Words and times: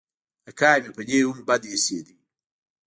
اکا 0.49 0.71
مې 0.83 0.89
په 0.97 1.01
دې 1.09 1.19
هم 1.27 1.37
بد 1.47 1.61
اېسېد. 1.71 2.07